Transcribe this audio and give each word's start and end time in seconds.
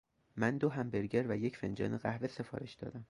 من 0.35 0.57
دو 0.57 0.69
همبرگر 0.69 1.25
و 1.29 1.37
یک 1.37 1.57
فنجان 1.57 1.97
قهوه 1.97 2.27
سفارش 2.27 2.73
دادم. 2.73 2.99